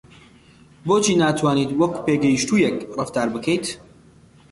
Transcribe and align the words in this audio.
بۆچی 0.87 1.13
ناتوانیت 1.21 1.71
وەک 1.79 1.93
پێگەیشتوویەک 2.05 2.75
ڕەفتار 2.97 3.27
بکەیت؟ 3.33 3.65